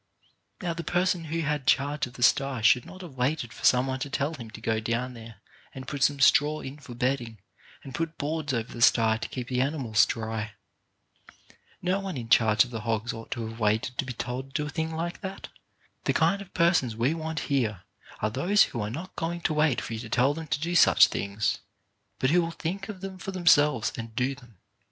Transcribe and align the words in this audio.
Now 0.63 0.73
the 0.73 0.83
person 0.83 1.25
who 1.25 1.41
had 1.41 1.67
charge 1.67 2.07
of 2.07 2.13
the 2.13 2.23
sty 2.23 2.61
should 2.61 2.87
not 2.87 3.01
have 3.01 3.13
waited 3.17 3.53
for 3.53 3.63
some 3.63 3.85
one 3.85 3.99
to 3.99 4.09
tell 4.09 4.33
him 4.33 4.49
to 4.49 4.59
go 4.59 4.79
down 4.79 5.13
there 5.13 5.35
and 5.75 5.87
put 5.87 6.01
some 6.01 6.19
straw 6.19 6.61
in 6.61 6.79
for 6.79 6.95
bedding 6.95 7.37
and 7.83 7.93
put 7.93 8.17
boards 8.17 8.51
over 8.51 8.73
the 8.73 8.81
sty 8.81 9.17
to 9.17 9.27
keep 9.29 9.47
the 9.47 9.61
animals 9.61 10.07
dry. 10.07 10.53
No 11.83 11.99
one 11.99 12.17
in 12.17 12.29
charge 12.29 12.63
of 12.63 12.71
the 12.71 12.81
hogs 12.81 13.13
ought 13.13 13.29
to 13.29 13.45
have 13.47 13.59
waited 13.59 13.99
to 13.99 14.05
be 14.05 14.13
told 14.13 14.55
to 14.55 14.63
do 14.63 14.65
a 14.65 14.69
thing 14.71 14.91
like 14.95 15.21
that. 15.21 15.49
The 16.05 16.13
kind 16.13 16.41
of 16.41 16.51
persons 16.55 16.95
we 16.95 17.13
want 17.13 17.41
here 17.51 17.83
are 18.23 18.31
those 18.31 18.63
who 18.73 18.81
are 18.81 18.89
not 18.89 19.15
going 19.15 19.41
to 19.41 19.53
wait 19.53 19.81
for 19.81 19.93
you 19.93 19.99
to 19.99 20.09
tell 20.09 20.33
them 20.33 20.47
to 20.47 20.59
do 20.59 20.73
such 20.73 21.09
things, 21.09 21.59
but 22.17 22.31
who 22.31 22.41
will 22.41 22.49
think 22.49 22.89
of 22.89 23.01
them 23.01 23.19
for 23.19 23.29
them 23.29 23.45
selves 23.45 23.93
and 23.95 24.15
do 24.15 24.33
them. 24.33 24.57